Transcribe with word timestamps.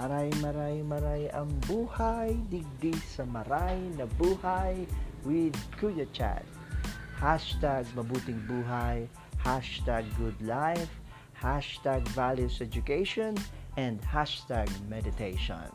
Maray, 0.00 0.32
maray, 0.40 0.80
maray 0.80 1.22
ang 1.36 1.52
buhay, 1.68 2.32
digdi 2.48 2.96
sa 3.04 3.20
maray 3.28 3.76
na 4.00 4.08
buhay 4.16 4.88
with 5.28 5.52
Kuya 5.76 6.08
Chad. 6.16 6.40
Hashtag 7.20 7.84
mabuting 7.92 8.40
buhay, 8.48 9.04
hashtag 9.44 10.08
good 10.16 10.40
life, 10.40 10.88
hashtag 11.36 12.00
values 12.16 12.64
education, 12.64 13.36
and 13.76 14.00
hashtag 14.00 14.72
meditation. 14.88 15.68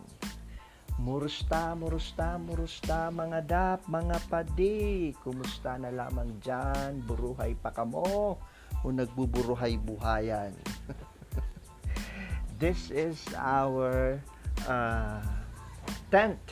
Murusta, 0.97 1.77
murusta, 1.77 2.41
murusta 2.41 3.13
mga 3.13 3.45
dap, 3.45 3.85
mga 3.85 4.17
padi. 4.25 5.13
Kumusta 5.21 5.77
na 5.77 5.93
lamang 5.93 6.41
dyan? 6.41 6.97
Buruhay 7.05 7.53
pa 7.61 7.69
kamo 7.69 8.41
o 8.81 8.85
nagbuburuhay 8.89 9.77
buhayan? 9.85 10.57
this 12.59 12.91
is 12.91 13.19
our 13.35 14.19
uh, 14.67 15.21
10th 16.11 16.47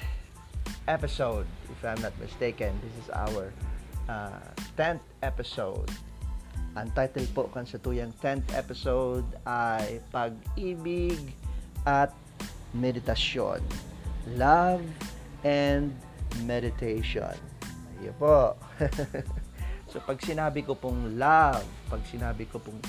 episode, 0.88 1.48
if 1.72 1.80
I'm 1.86 2.02
not 2.02 2.12
mistaken. 2.20 2.76
This 2.84 3.06
is 3.06 3.10
our 3.12 3.54
uh, 4.10 4.44
10th 4.76 5.06
episode. 5.24 5.88
Ang 6.76 6.90
title 6.92 7.28
po 7.32 7.48
kan 7.54 7.64
sa 7.64 7.80
tuyang 7.80 8.12
10th 8.20 8.52
episode 8.58 9.28
ay 9.48 10.02
Pag-ibig 10.12 11.20
at 11.88 12.12
Meditasyon. 12.76 13.62
Love 14.36 14.84
and 15.46 15.94
Meditation. 16.44 17.38
Ayun 18.02 18.16
po. 18.18 18.58
so 19.92 20.02
pag 20.04 20.18
sinabi 20.20 20.66
ko 20.66 20.74
pong 20.76 21.16
love, 21.16 21.64
pag 21.88 22.02
sinabi 22.10 22.50
ko 22.50 22.58
pong 22.60 22.82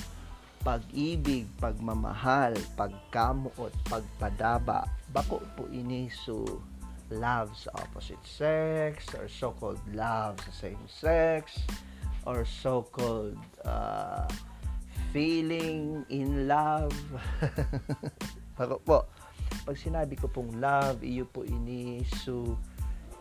pag-ibig, 0.64 1.44
pagmamahal, 1.60 2.56
pagkamuot, 2.72 3.70
pagpadaba, 3.84 4.88
bako 5.12 5.44
po 5.54 5.68
ini 5.68 6.08
so 6.08 6.42
love 7.12 7.52
sa 7.52 7.68
opposite 7.84 8.24
sex 8.24 9.12
or 9.12 9.28
so-called 9.28 9.78
love 9.92 10.40
sa 10.40 10.66
same 10.66 10.80
sex 10.88 11.60
or 12.24 12.48
so-called 12.48 13.36
uh, 13.68 14.24
feeling 15.12 16.00
in 16.08 16.48
love. 16.48 16.96
bako 18.58 18.80
po, 18.80 18.98
pag 19.68 19.76
sinabi 19.76 20.16
ko 20.16 20.32
pong 20.32 20.48
love, 20.56 21.04
iyo 21.04 21.28
po 21.28 21.44
ini 21.44 22.00
so 22.24 22.56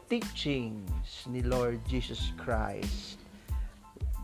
teachings 0.07 1.27
ni 1.27 1.43
Lord 1.43 1.83
Jesus 1.91 2.31
Christ 2.39 3.22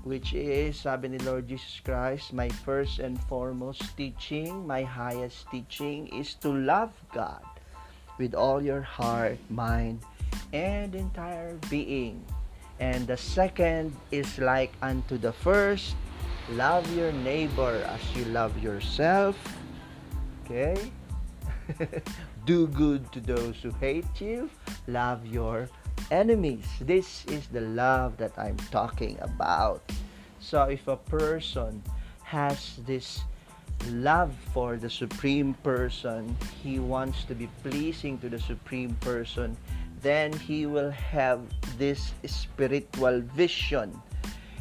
which 0.03 0.33
is, 0.33 0.79
sabi 0.79 1.09
ni 1.09 1.19
Lord 1.27 1.47
Jesus 1.47 1.81
Christ, 1.83 2.31
my 2.31 2.49
first 2.63 2.99
and 2.99 3.19
foremost 3.27 3.83
teaching, 3.97 4.65
my 4.65 4.83
highest 4.83 5.45
teaching 5.51 6.07
is 6.09 6.35
to 6.39 6.49
love 6.49 6.91
God 7.13 7.43
with 8.17 8.35
all 8.35 8.61
your 8.61 8.81
heart, 8.81 9.39
mind, 9.49 10.03
and 10.53 10.95
entire 10.95 11.55
being. 11.69 12.23
And 12.79 13.07
the 13.07 13.17
second 13.17 13.95
is 14.11 14.39
like 14.39 14.71
unto 14.81 15.17
the 15.17 15.33
first, 15.33 15.95
love 16.55 16.87
your 16.95 17.11
neighbor 17.11 17.83
as 17.87 18.03
you 18.15 18.23
love 18.31 18.55
yourself. 18.63 19.35
Okay? 20.45 20.91
Do 22.45 22.67
good 22.67 23.11
to 23.11 23.19
those 23.19 23.57
who 23.61 23.71
hate 23.83 24.09
you. 24.19 24.49
Love 24.87 25.25
your 25.27 25.69
enemies. 26.11 26.65
This 26.81 27.25
is 27.25 27.47
the 27.47 27.61
love 27.61 28.17
that 28.17 28.37
I'm 28.37 28.57
talking 28.71 29.17
about. 29.21 29.81
So 30.39 30.63
if 30.63 30.87
a 30.87 30.97
person 30.97 31.83
has 32.23 32.79
this 32.85 33.21
love 33.89 34.33
for 34.53 34.77
the 34.77 34.89
supreme 34.89 35.53
person, 35.63 36.35
he 36.61 36.79
wants 36.79 37.23
to 37.25 37.35
be 37.35 37.49
pleasing 37.63 38.17
to 38.19 38.29
the 38.29 38.39
supreme 38.39 38.95
person, 39.01 39.55
then 40.01 40.31
he 40.33 40.65
will 40.65 40.91
have 40.91 41.41
this 41.77 42.13
spiritual 42.25 43.21
vision 43.35 43.91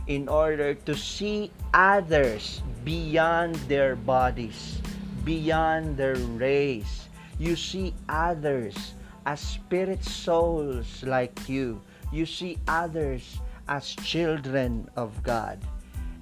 in 0.07 0.29
order 0.29 0.75
to 0.75 0.97
see 0.97 1.51
others 1.75 2.63
beyond 2.85 3.55
their 3.69 3.95
bodies, 3.95 4.81
beyond 5.25 5.97
their 5.97 6.17
race. 6.41 7.09
You 7.39 7.55
see 7.55 7.95
others 8.09 8.95
as 9.29 9.45
spirit 9.45 10.01
souls 10.03 11.05
like 11.05 11.37
you. 11.53 11.77
You 12.11 12.25
see 12.25 12.57
others 12.65 13.37
as 13.69 13.93
children 13.93 14.89
of 14.97 15.13
God. 15.23 15.61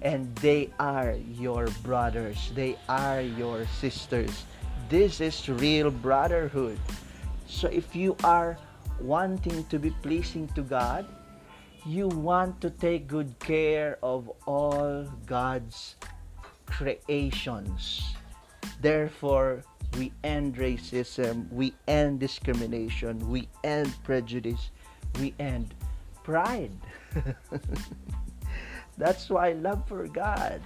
And 0.02 0.34
they 0.42 0.74
are 0.82 1.14
your 1.38 1.70
brothers. 1.86 2.50
They 2.58 2.74
are 2.88 3.22
your 3.22 3.62
sisters. 3.78 4.42
This 4.90 5.22
is 5.22 5.48
real 5.48 5.94
brotherhood. 5.94 6.82
So 7.46 7.70
if 7.70 7.94
you 7.94 8.18
are 8.24 8.58
wanting 8.98 9.62
to 9.70 9.78
be 9.78 9.94
pleasing 10.02 10.50
to 10.58 10.62
God, 10.66 11.06
you 11.86 12.08
want 12.10 12.60
to 12.60 12.70
take 12.74 13.06
good 13.06 13.38
care 13.38 14.02
of 14.02 14.26
all 14.50 15.06
God's 15.30 15.94
creations. 16.66 18.02
Therefore, 18.82 19.62
we 19.96 20.12
end 20.24 20.56
racism, 20.56 21.50
we 21.50 21.74
end 21.88 22.20
discrimination, 22.20 23.30
we 23.30 23.48
end 23.64 23.92
prejudice, 24.04 24.70
we 25.18 25.34
end 25.38 25.74
pride. 26.24 26.72
That's 28.98 29.28
why 29.30 29.52
love 29.52 29.86
for 29.86 30.06
God 30.06 30.60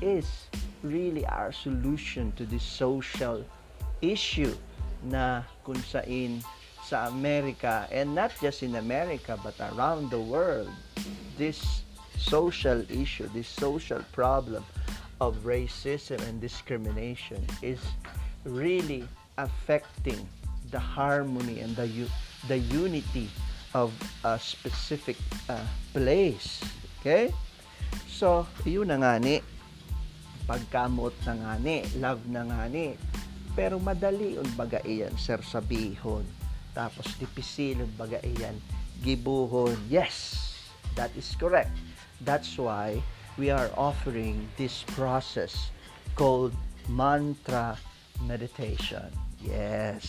is 0.00 0.46
really 0.82 1.26
our 1.26 1.52
solution 1.52 2.32
to 2.32 2.44
this 2.44 2.62
social 2.62 3.44
issue 4.00 4.54
na 5.02 5.42
kung 5.62 5.78
sa 5.82 6.02
Amerika 7.06 7.86
and 7.90 8.14
not 8.14 8.34
just 8.42 8.62
in 8.62 8.76
America 8.76 9.38
but 9.42 9.54
around 9.72 10.10
the 10.10 10.18
world 10.18 10.70
this 11.38 11.82
social 12.18 12.82
issue 12.90 13.26
this 13.32 13.48
social 13.48 14.02
problem 14.12 14.62
of 15.22 15.38
racism 15.46 16.18
and 16.26 16.42
discrimination 16.42 17.38
is 17.62 17.78
really 18.44 19.06
affecting 19.38 20.18
the 20.70 20.80
harmony 20.80 21.60
and 21.60 21.76
the 21.76 21.86
the 22.48 22.58
unity 22.58 23.28
of 23.74 23.92
a 24.24 24.38
specific 24.38 25.16
uh, 25.48 25.60
place 25.92 26.60
okay? 27.00 27.32
So 28.08 28.46
yun 28.66 28.92
na 28.92 29.00
nga 29.00 29.14
ni 29.18 29.40
pagkamot 30.46 31.14
na 31.24 31.34
nga 31.38 31.52
ni 31.62 31.86
love 31.98 32.24
na 32.28 32.42
nga 32.46 32.66
ni. 32.66 32.98
Pero 33.52 33.76
madali 33.76 34.40
un 34.40 34.48
baga 34.56 34.80
iyan 34.82 35.12
sir 35.20 35.38
sabihon. 35.44 36.24
Tapos 36.72 37.04
dipisil 37.20 37.84
un 37.84 37.92
baga 38.00 38.18
iyan 38.24 38.56
gibuhon. 39.04 39.76
Yes 39.92 40.42
that 40.94 41.12
is 41.16 41.32
correct. 41.36 41.72
That's 42.22 42.56
why 42.58 43.02
we 43.36 43.50
are 43.50 43.70
offering 43.76 44.48
this 44.56 44.84
process 44.94 45.72
called 46.14 46.52
mantra 46.88 47.78
meditation. 48.26 49.10
Yes. 49.42 50.06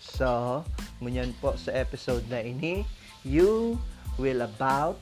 So, 0.00 0.64
ngunyan 1.04 1.36
po 1.44 1.54
sa 1.60 1.76
episode 1.76 2.24
na 2.32 2.40
ini, 2.40 2.88
you 3.22 3.76
will 4.16 4.42
about 4.42 5.00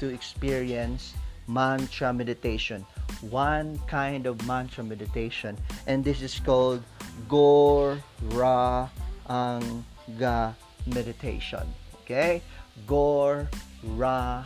to 0.00 0.08
experience 0.08 1.12
mantra 1.48 2.12
meditation. 2.12 2.84
One 3.28 3.80
kind 3.88 4.24
of 4.24 4.40
mantra 4.46 4.84
meditation. 4.84 5.56
And 5.88 6.04
this 6.04 6.22
is 6.22 6.40
called 6.40 6.84
Gor 7.28 8.00
Ra 8.32 8.88
Anga 9.28 10.56
meditation. 10.86 11.64
Okay? 12.04 12.40
Gor 12.86 13.48
Ra 13.96 14.44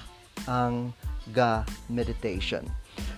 Anga 0.48 1.66
meditation. 1.90 2.66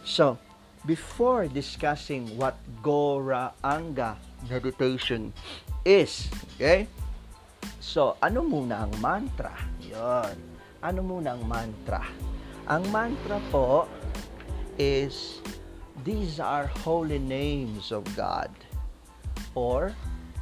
So, 0.04 0.36
before 0.84 1.48
discussing 1.48 2.28
what 2.36 2.56
Gora 2.84 3.52
Anga 3.64 4.16
meditation 4.48 5.32
is, 5.84 6.28
okay? 6.56 6.88
So, 7.80 8.16
ano 8.20 8.44
muna 8.44 8.84
ang 8.88 8.92
mantra? 9.00 9.52
Yon. 9.80 10.36
Ano 10.84 11.00
muna 11.00 11.36
ang 11.36 11.44
mantra? 11.48 12.04
Ang 12.68 12.84
mantra 12.92 13.40
po 13.52 13.88
is 14.80 15.40
these 16.04 16.40
are 16.40 16.68
holy 16.84 17.20
names 17.20 17.92
of 17.92 18.04
God 18.16 18.52
or 19.56 19.92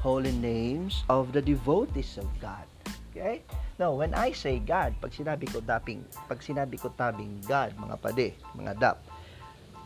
holy 0.03 0.35
names 0.35 1.07
of 1.07 1.31
the 1.31 1.43
devotees 1.43 2.19
of 2.19 2.27
God. 2.43 2.67
Okay? 3.13 3.43
Now, 3.79 3.95
when 3.95 4.15
I 4.15 4.35
say 4.35 4.59
God, 4.59 4.99
pag 4.99 5.15
sinabi 5.15 5.47
ko 5.51 5.63
taping, 5.63 6.03
pag 6.27 6.43
sinabi 6.43 6.79
ko 6.79 6.91
tabing 6.95 7.43
God, 7.47 7.75
mga 7.79 7.97
pade, 8.03 8.29
mga 8.55 8.73
dap, 8.79 8.99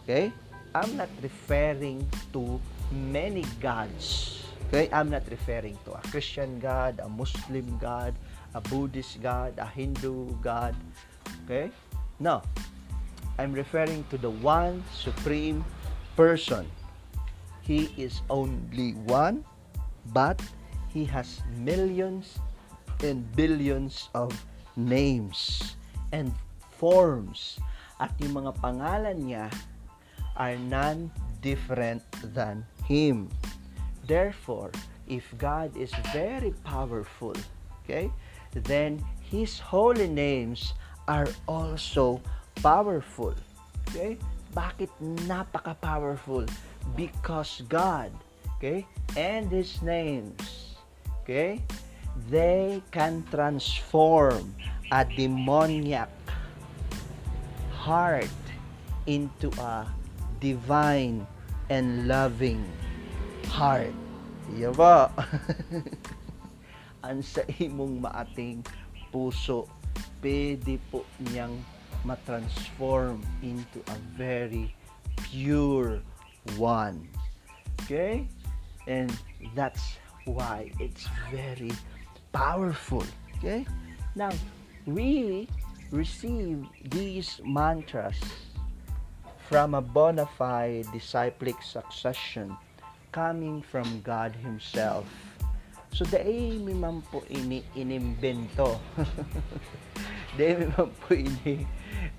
okay? 0.04 0.32
I'm 0.76 0.92
not 1.00 1.08
referring 1.24 2.04
to 2.36 2.60
many 2.92 3.48
gods. 3.64 4.44
Okay? 4.68 4.92
I'm 4.92 5.08
not 5.08 5.24
referring 5.32 5.80
to 5.88 5.96
a 5.96 6.02
Christian 6.12 6.60
God, 6.60 7.00
a 7.00 7.08
Muslim 7.08 7.64
God, 7.80 8.12
a 8.52 8.60
Buddhist 8.60 9.24
God, 9.24 9.56
a 9.56 9.64
Hindu 9.64 10.36
God. 10.44 10.76
Okay? 11.48 11.72
No. 12.20 12.44
I'm 13.40 13.56
referring 13.56 14.04
to 14.12 14.20
the 14.20 14.28
one 14.28 14.84
supreme 14.92 15.64
person. 16.12 16.68
He 17.64 17.88
is 17.96 18.20
only 18.28 18.92
one, 19.08 19.48
but 20.12 20.36
He 20.92 21.08
has 21.08 21.40
millions 21.56 22.36
and 23.00 23.24
billions 23.32 24.12
of 24.12 24.28
names 24.76 25.72
and 26.12 26.36
forms. 26.76 27.56
At 27.96 28.12
yung 28.20 28.44
mga 28.44 28.60
pangalan 28.60 29.24
niya 29.24 29.48
are 30.36 30.56
none 30.56 31.10
different 31.42 32.02
than 32.34 32.64
Him. 32.84 33.28
Therefore, 34.06 34.70
if 35.08 35.24
God 35.38 35.76
is 35.76 35.90
very 36.12 36.54
powerful, 36.64 37.34
okay, 37.84 38.10
then 38.52 39.02
His 39.20 39.58
holy 39.58 40.08
names 40.08 40.74
are 41.08 41.26
also 41.46 42.20
powerful. 42.62 43.34
Okay? 43.90 44.18
Bakit 44.54 44.90
napaka-powerful? 45.28 46.46
Because 46.94 47.62
God, 47.68 48.10
okay, 48.56 48.86
and 49.18 49.50
His 49.50 49.82
names, 49.82 50.74
okay, 51.22 51.60
they 52.30 52.82
can 52.90 53.22
transform 53.30 54.54
a 54.90 55.04
demoniac 55.04 56.08
heart 57.74 58.30
into 59.06 59.50
a 59.60 59.86
divine 60.46 61.26
and 61.74 62.06
loving 62.06 62.62
heart. 63.50 63.90
Iya 64.54 64.70
ba? 64.70 65.10
Ang 67.06 67.18
sa 67.26 67.42
imong 67.58 67.98
maating 67.98 68.62
puso, 69.10 69.66
pwede 70.22 70.78
po 70.86 71.02
niyang 71.18 71.58
matransform 72.06 73.18
into 73.42 73.82
a 73.90 73.98
very 74.14 74.70
pure 75.26 75.98
one. 76.54 77.02
Okay? 77.82 78.30
And 78.86 79.10
that's 79.58 79.98
why 80.30 80.70
it's 80.78 81.10
very 81.34 81.74
powerful. 82.30 83.02
Okay? 83.42 83.66
Now, 84.14 84.30
we 84.86 85.50
receive 85.90 86.70
these 86.86 87.42
mantras 87.42 88.45
from 89.46 89.74
a 89.74 89.80
bona 89.80 90.26
fide 90.26 90.86
disciplic 90.92 91.54
succession 91.62 92.56
coming 93.14 93.62
from 93.62 93.86
God 94.02 94.34
Himself. 94.34 95.06
So, 95.94 96.04
dahil 96.04 96.60
mi 96.60 96.74
man 96.74 97.00
po 97.08 97.22
ini 97.30 97.62
inimbento. 97.78 98.76
dahil 100.36 100.66
mi 100.66 100.68
man 100.74 100.90
po 100.98 101.14
ini 101.14 101.64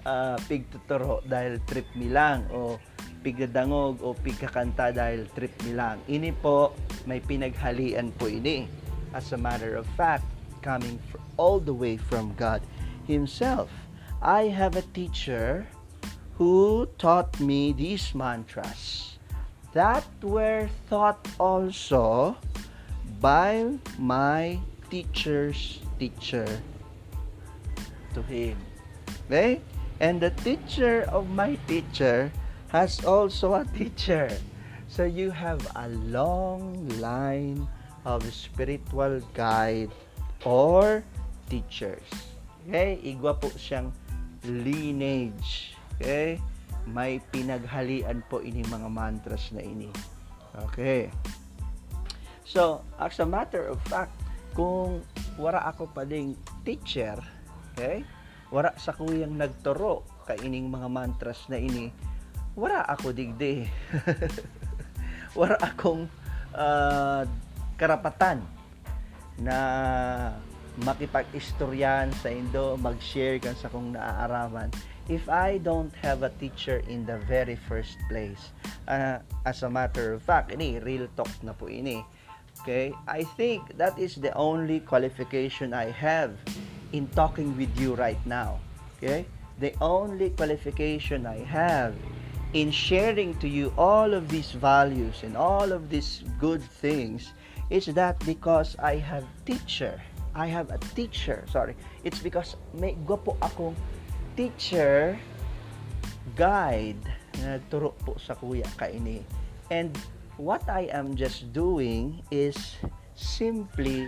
uh, 0.07 0.39
pigtuturo 0.47 1.21
dahil 1.27 1.59
trip 1.67 1.85
mi 1.93 2.09
lang 2.09 2.47
o 2.49 2.79
pigadangog 3.21 3.99
o 4.01 4.15
pigkakanta 4.15 4.95
dahil 4.95 5.27
trip 5.35 5.51
mi 5.67 5.75
lang. 5.75 5.99
Ini 6.07 6.31
po 6.41 6.73
may 7.05 7.19
pinaghalian 7.19 8.15
po 8.15 8.31
ini. 8.31 8.65
As 9.11 9.35
a 9.35 9.39
matter 9.39 9.75
of 9.75 9.85
fact, 9.99 10.25
coming 10.63 10.97
all 11.35 11.59
the 11.59 11.75
way 11.75 11.99
from 11.99 12.31
God 12.39 12.63
Himself. 13.05 13.69
I 14.23 14.49
have 14.49 14.73
a 14.73 14.85
teacher 14.97 15.69
who 16.37 16.85
taught 16.97 17.33
me 17.41 17.73
these 17.73 18.13
mantras 18.13 19.17
that 19.73 20.05
were 20.21 20.69
taught 20.89 21.21
also 21.37 22.37
by 23.21 23.65
my 23.97 24.57
teacher's 24.89 25.81
teacher 25.99 26.45
to 28.13 28.21
him. 28.25 28.57
Okay? 29.25 29.61
And 29.99 30.21
the 30.21 30.29
teacher 30.41 31.05
of 31.09 31.29
my 31.29 31.57
teacher 31.65 32.31
has 32.69 33.05
also 33.05 33.53
a 33.53 33.65
teacher. 33.77 34.29
So 34.89 35.05
you 35.05 35.29
have 35.29 35.61
a 35.75 35.89
long 36.09 36.87
line 37.01 37.67
of 38.05 38.25
spiritual 38.33 39.21
guide 39.33 39.89
or 40.45 41.03
teachers. 41.49 42.05
Okay? 42.65 42.97
Igwa 43.01 43.37
po 43.37 43.49
siyang 43.53 43.93
lineage. 44.45 45.76
Okay? 45.97 46.37
May 46.87 47.19
pinaghalian 47.33 48.23
po 48.31 48.39
ini 48.39 48.63
mga 48.63 48.87
mantras 48.87 49.51
na 49.51 49.59
ini. 49.59 49.91
Okay. 50.71 51.11
So, 52.47 52.81
as 52.95 53.19
a 53.19 53.27
matter 53.27 53.67
of 53.67 53.77
fact, 53.91 54.15
kung 54.55 55.03
wara 55.35 55.67
ako 55.67 55.91
pa 55.91 56.07
ding 56.07 56.33
teacher, 56.63 57.19
okay? 57.75 58.07
Wara 58.49 58.71
sa 58.79 58.95
kuyang 58.95 59.35
nagturo 59.35 60.07
ka 60.23 60.33
ining 60.39 60.71
mga 60.71 60.87
mantras 60.87 61.43
na 61.51 61.59
ini, 61.59 61.91
wara 62.55 62.87
ako 62.87 63.11
digdi. 63.11 63.67
wara 65.37 65.59
akong 65.59 66.07
uh, 66.55 67.27
karapatan 67.75 68.41
na 69.37 69.57
makipag-istoryan 70.81 72.09
sa 72.17 72.31
indo, 72.33 72.79
mag-share 72.79 73.37
kan 73.43 73.53
sa 73.59 73.69
kung 73.69 73.93
naaaraman 73.93 74.71
if 75.09 75.29
I 75.29 75.57
don't 75.59 75.93
have 76.03 76.23
a 76.23 76.29
teacher 76.35 76.83
in 76.87 77.05
the 77.05 77.17
very 77.17 77.55
first 77.55 77.97
place. 78.09 78.51
Uh, 78.87 79.19
as 79.45 79.63
a 79.63 79.69
matter 79.69 80.13
of 80.13 80.21
fact, 80.21 80.51
ini 80.51 80.83
real 80.83 81.07
talk 81.15 81.31
na 81.43 81.55
po 81.55 81.71
ini. 81.71 82.03
Okay? 82.63 82.91
I 83.07 83.23
think 83.39 83.77
that 83.79 83.95
is 83.95 84.19
the 84.19 84.35
only 84.35 84.83
qualification 84.83 85.71
I 85.73 85.91
have 85.95 86.35
in 86.91 87.07
talking 87.15 87.55
with 87.55 87.71
you 87.79 87.95
right 87.95 88.19
now. 88.27 88.59
Okay? 88.99 89.25
The 89.59 89.73
only 89.79 90.31
qualification 90.35 91.25
I 91.25 91.39
have 91.47 91.95
in 92.53 92.71
sharing 92.71 93.35
to 93.39 93.47
you 93.47 93.73
all 93.77 94.13
of 94.13 94.27
these 94.27 94.51
values 94.51 95.23
and 95.23 95.35
all 95.35 95.71
of 95.71 95.89
these 95.89 96.23
good 96.39 96.63
things 96.63 97.31
is 97.69 97.87
that 97.95 98.19
because 98.25 98.75
I 98.79 98.95
have 98.95 99.23
teacher. 99.45 99.99
I 100.35 100.47
have 100.47 100.71
a 100.71 100.77
teacher. 100.95 101.43
Sorry. 101.49 101.75
It's 102.03 102.19
because 102.19 102.55
may 102.71 102.95
po 103.07 103.35
akong 103.41 103.75
teacher 104.37 105.17
guide 106.37 107.01
na 107.41 107.57
nagturo 107.57 107.97
po 108.05 108.13
sa 108.21 108.37
kuya 108.37 108.69
kaini. 108.77 109.25
And 109.73 109.97
what 110.37 110.61
I 110.69 110.85
am 110.93 111.17
just 111.17 111.49
doing 111.49 112.21
is 112.29 112.77
simply 113.17 114.05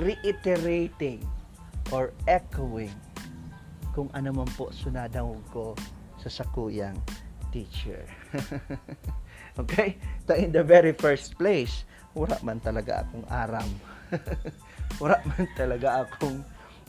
reiterating 0.00 1.20
or 1.92 2.16
echoing 2.24 2.96
kung 3.92 4.08
ano 4.16 4.32
man 4.32 4.48
po 4.56 4.72
sunadaw 4.72 5.36
ko 5.52 5.76
sa 6.16 6.32
sakuyang 6.32 6.96
teacher. 7.52 8.08
okay? 9.60 10.00
So 10.24 10.32
in 10.32 10.56
the 10.56 10.64
very 10.64 10.96
first 10.96 11.36
place, 11.36 11.84
wala 12.16 12.40
man 12.40 12.64
talaga 12.64 13.04
akong 13.04 13.28
aram. 13.28 13.68
wala 15.00 15.20
man 15.28 15.44
talaga 15.52 16.08
akong 16.08 16.40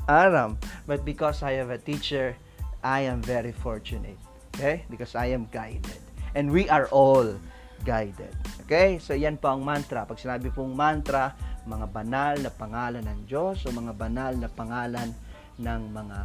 aram. 0.07 0.55
But 0.87 1.03
because 1.03 1.43
I 1.43 1.59
have 1.59 1.71
a 1.71 1.79
teacher, 1.79 2.35
I 2.83 3.05
am 3.05 3.21
very 3.21 3.51
fortunate. 3.51 4.17
Okay? 4.55 4.85
Because 4.89 5.13
I 5.13 5.33
am 5.33 5.49
guided. 5.53 6.01
And 6.33 6.51
we 6.51 6.69
are 6.69 6.89
all 6.89 7.37
guided. 7.85 8.33
Okay? 8.65 8.97
So, 8.97 9.13
yan 9.13 9.37
po 9.37 9.53
ang 9.53 9.61
mantra. 9.65 10.05
Pag 10.05 10.17
sinabi 10.17 10.49
pong 10.53 10.73
mantra, 10.73 11.33
mga 11.67 11.87
banal 11.91 12.33
na 12.39 12.51
pangalan 12.51 13.03
ng 13.03 13.19
Diyos 13.27 13.63
o 13.67 13.73
mga 13.73 13.93
banal 13.93 14.33
na 14.33 14.49
pangalan 14.49 15.11
ng 15.59 15.81
mga 15.91 16.17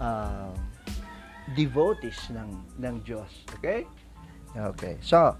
uh, 0.00 0.50
devotees 1.54 2.32
ng, 2.32 2.50
ng 2.80 2.94
Diyos. 3.06 3.46
Okay? 3.60 3.86
Okay. 4.56 4.96
So, 5.04 5.36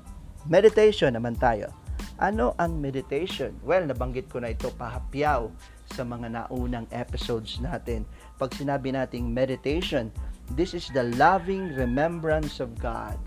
meditation 0.46 1.16
naman 1.16 1.40
tayo. 1.40 1.73
Ano 2.16 2.56
ang 2.56 2.80
meditation? 2.80 3.56
Well, 3.64 3.88
nabanggit 3.88 4.28
ko 4.28 4.40
na 4.40 4.52
ito 4.52 4.73
pahapyaw 4.73 5.49
sa 5.92 6.02
mga 6.04 6.32
naunang 6.32 6.88
episodes 6.92 7.61
natin. 7.61 8.08
Pag 8.40 8.52
sinabi 8.56 8.92
nating 8.92 9.28
meditation, 9.28 10.08
This 10.54 10.74
is 10.74 10.86
the 10.94 11.10
loving 11.18 11.74
remembrance 11.74 12.60
of 12.60 12.78
God. 12.78 13.18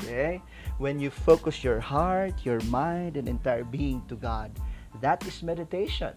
Okay? 0.00 0.40
When 0.78 0.98
you 0.98 1.10
focus 1.10 1.62
your 1.62 1.78
heart, 1.78 2.34
your 2.42 2.60
mind, 2.72 3.16
and 3.16 3.28
entire 3.28 3.64
being 3.64 4.02
to 4.08 4.16
God, 4.16 4.50
that 5.04 5.20
is 5.28 5.44
meditation. 5.44 6.16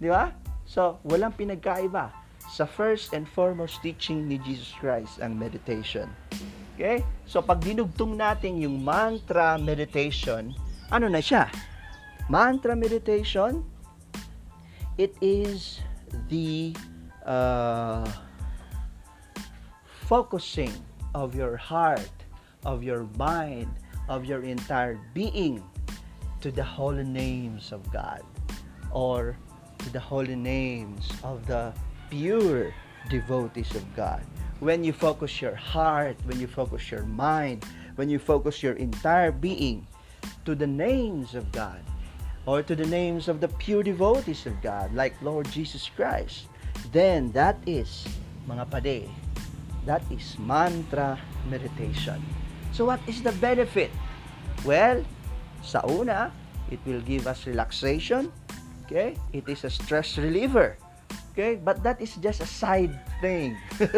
Di 0.00 0.08
ba? 0.08 0.32
So, 0.64 0.98
walang 1.04 1.36
pinagkaiba. 1.36 2.10
Sa 2.50 2.66
first 2.66 3.12
and 3.14 3.28
foremost 3.28 3.78
teaching 3.84 4.26
ni 4.26 4.40
Jesus 4.42 4.74
Christ 4.80 5.22
ang 5.22 5.38
meditation. 5.38 6.10
Okay? 6.74 7.04
So, 7.28 7.44
pag 7.44 7.62
dinugtong 7.62 8.16
natin 8.18 8.58
yung 8.58 8.82
mantra 8.82 9.60
meditation, 9.60 10.56
ano 10.90 11.06
na 11.06 11.22
siya? 11.22 11.46
Mantra 12.26 12.74
meditation, 12.74 13.62
it 14.98 15.14
is 15.22 15.78
the 16.26 16.74
uh, 17.22 18.06
focusing 20.10 20.74
of 21.14 21.38
your 21.38 21.54
heart, 21.54 22.10
of 22.66 22.82
your 22.82 23.06
mind, 23.14 23.70
of 24.10 24.26
your 24.26 24.42
entire 24.42 24.98
being 25.14 25.62
to 26.42 26.50
the 26.50 26.66
holy 26.66 27.06
names 27.06 27.70
of 27.70 27.78
God 27.94 28.26
or 28.90 29.38
to 29.78 29.88
the 29.94 30.02
holy 30.02 30.34
names 30.34 31.06
of 31.22 31.46
the 31.46 31.70
pure 32.10 32.74
devotees 33.08 33.70
of 33.78 33.86
God. 33.94 34.26
When 34.58 34.82
you 34.82 34.90
focus 34.92 35.40
your 35.40 35.54
heart, 35.54 36.18
when 36.26 36.42
you 36.42 36.50
focus 36.50 36.90
your 36.90 37.06
mind, 37.06 37.62
when 37.94 38.10
you 38.10 38.18
focus 38.18 38.66
your 38.66 38.74
entire 38.82 39.30
being 39.30 39.86
to 40.44 40.58
the 40.58 40.66
names 40.66 41.38
of 41.38 41.46
God 41.54 41.78
or 42.50 42.66
to 42.66 42.74
the 42.74 42.90
names 42.90 43.30
of 43.30 43.38
the 43.38 43.48
pure 43.62 43.86
devotees 43.86 44.42
of 44.42 44.58
God, 44.60 44.92
like 44.92 45.14
Lord 45.22 45.46
Jesus 45.54 45.86
Christ, 45.94 46.50
then 46.90 47.30
that 47.30 47.62
is, 47.62 48.02
mga 48.50 48.66
pade, 48.74 49.06
that 49.86 50.02
is 50.10 50.36
mantra 50.38 51.18
meditation. 51.48 52.20
So 52.72 52.86
what 52.86 53.00
is 53.06 53.22
the 53.22 53.32
benefit? 53.40 53.90
Well, 54.64 55.02
sa 55.62 55.82
una, 55.88 56.32
it 56.70 56.80
will 56.86 57.02
give 57.02 57.26
us 57.26 57.46
relaxation. 57.46 58.32
Okay? 58.86 59.16
It 59.32 59.48
is 59.48 59.64
a 59.64 59.70
stress 59.70 60.18
reliever. 60.18 60.76
Okay? 61.32 61.56
But 61.56 61.82
that 61.82 62.00
is 62.00 62.16
just 62.18 62.40
a 62.42 62.48
side 62.48 62.94
thing. 63.20 63.56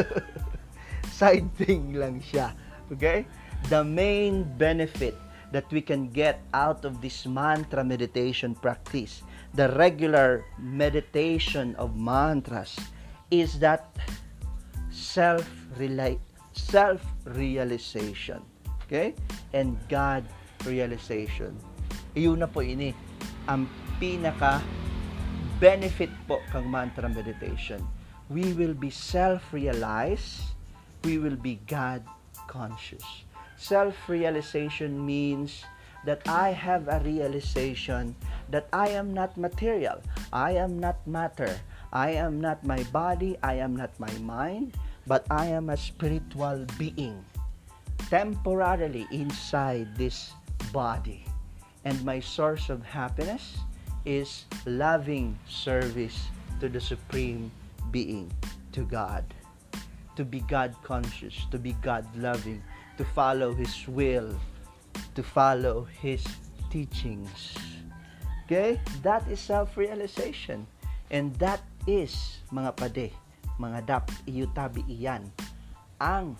side 1.13 1.49
thing 1.57 1.97
lang 1.97 2.21
siya. 2.21 2.53
Okay? 2.93 3.27
The 3.71 3.85
main 3.85 4.45
benefit 4.59 5.17
that 5.53 5.69
we 5.71 5.85
can 5.85 6.09
get 6.09 6.41
out 6.57 6.85
of 6.85 7.05
this 7.05 7.29
mantra 7.29 7.85
meditation 7.85 8.57
practice, 8.57 9.23
the 9.53 9.69
regular 9.77 10.45
meditation 10.59 11.77
of 11.77 11.95
mantras, 11.95 12.81
is 13.31 13.61
that 13.61 13.93
self 14.93 15.49
self 16.53 17.01
realization 17.25 18.45
okay? 18.93 19.17
And 19.57 19.81
God 19.89 20.29
realization. 20.69 21.57
Iyon 22.13 22.45
na 22.45 22.49
po 22.53 22.61
ini. 22.61 22.93
Ang 23.49 23.65
pinaka 23.97 24.61
benefit 25.57 26.13
po 26.29 26.45
kang 26.53 26.69
mantra 26.69 27.09
meditation. 27.09 27.81
We 28.29 28.53
will 28.53 28.77
be 28.77 28.93
self 28.93 29.41
realized 29.57 30.53
we 31.09 31.17
will 31.17 31.41
be 31.41 31.57
God 31.65 32.05
conscious. 32.53 33.25
Self 33.57 33.97
realization 34.13 35.01
means 35.01 35.65
that 36.05 36.21
I 36.29 36.53
have 36.53 36.93
a 36.93 37.01
realization 37.01 38.13
that 38.53 38.69
I 38.77 38.93
am 38.93 39.17
not 39.17 39.41
material. 39.41 40.05
I 40.35 40.61
am 40.61 40.77
not 40.77 41.01
matter 41.09 41.57
I 41.93 42.17
am 42.17 42.41
not 42.41 42.65
my 42.65 42.83
body, 42.89 43.37
I 43.43 43.61
am 43.61 43.77
not 43.77 43.93
my 44.01 44.13
mind, 44.25 44.77
but 45.07 45.27
I 45.31 45.47
am 45.47 45.69
a 45.69 45.77
spiritual 45.77 46.65
being 46.79 47.25
temporarily 48.09 49.07
inside 49.13 49.97
this 49.97 50.33
body. 50.73 51.25
And 51.85 51.97
my 52.05 52.21
source 52.21 52.69
of 52.69 52.85
happiness 52.85 53.57
is 54.05 54.45
loving 54.65 55.39
service 55.49 56.29
to 56.61 56.69
the 56.69 56.81
Supreme 56.81 57.51
Being, 57.91 58.33
to 58.73 58.85
God. 58.85 59.25
To 60.17 60.25
be 60.25 60.41
God 60.41 60.77
conscious, 60.85 61.49
to 61.51 61.59
be 61.59 61.73
God 61.81 62.05
loving, 62.17 62.63
to 62.99 63.05
follow 63.05 63.55
His 63.55 63.89
will, 63.89 64.29
to 65.15 65.23
follow 65.23 65.89
His 66.01 66.25
teachings. 66.69 67.57
Okay? 68.45 68.81
That 69.03 69.27
is 69.29 69.41
self 69.41 69.77
realization. 69.77 70.67
And 71.11 71.35
that 71.37 71.61
is, 71.87 72.43
mga 72.55 72.71
pade, 72.79 73.09
mga 73.59 73.81
dap, 73.87 74.07
iyutabi 74.27 74.83
iyan, 74.87 75.27
ang 76.03 76.35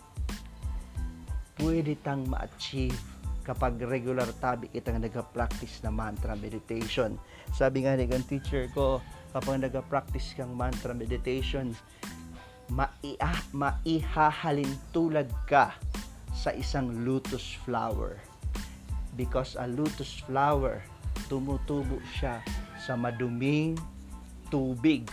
pwede 1.63 1.95
tang 2.03 2.27
ma-achieve 2.27 2.97
kapag 3.43 3.79
regular 3.83 4.27
tabi 4.39 4.71
kitang 4.71 5.03
nag-practice 5.03 5.83
na 5.83 5.91
mantra 5.91 6.39
meditation. 6.39 7.19
Sabi 7.51 7.83
nga 7.83 7.99
ni 7.99 8.07
teacher 8.07 8.71
ko, 8.71 9.03
kapag 9.35 9.63
nag-practice 9.67 10.35
kang 10.39 10.55
mantra 10.55 10.95
meditation, 10.95 11.75
maia, 12.71 13.33
maihahalin 13.51 14.71
tulad 14.95 15.27
ka 15.51 15.75
sa 16.33 16.55
isang 16.55 17.03
lotus 17.03 17.59
flower. 17.67 18.19
Because 19.19 19.59
a 19.61 19.69
lotus 19.69 20.25
flower, 20.25 20.81
tumutubo 21.29 22.01
siya 22.17 22.41
sa 22.81 22.97
maduming 22.97 23.77
tubig 24.49 25.05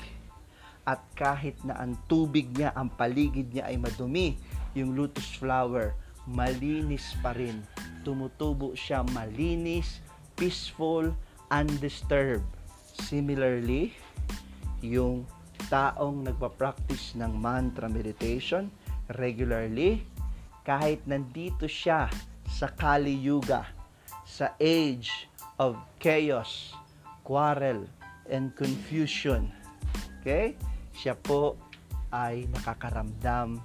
at 0.89 1.05
kahit 1.13 1.53
na 1.62 1.77
ang 1.77 1.93
tubig 2.10 2.50
niya, 2.58 2.74
ang 2.74 2.89
paligid 2.89 3.53
niya 3.53 3.69
ay 3.69 3.77
madumi, 3.77 4.34
yung 4.74 4.98
lotus 4.98 5.38
flower, 5.38 5.93
malinis 6.25 7.13
pa 7.22 7.38
rin. 7.38 7.62
Tumutubo 8.01 8.74
siya 8.74 9.05
malinis, 9.13 10.01
peaceful, 10.34 11.13
undisturbed. 11.53 12.50
Similarly, 13.05 13.93
yung 14.81 15.29
taong 15.69 16.25
nagpa-practice 16.25 17.13
ng 17.22 17.38
mantra 17.38 17.86
meditation 17.86 18.74
regularly, 19.22 20.01
kahit 20.65 21.05
nandito 21.05 21.69
siya 21.69 22.10
sa 22.50 22.65
Kali 22.74 23.13
Yuga, 23.13 23.69
sa 24.25 24.58
age 24.58 25.29
of 25.62 25.77
chaos, 26.01 26.74
quarrel, 27.22 27.86
and 28.29 28.53
confusion, 28.58 29.53
okay? 30.22 30.58
Siya 30.99 31.15
po 31.15 31.55
ay 32.11 32.43
nakakaramdam 32.51 33.63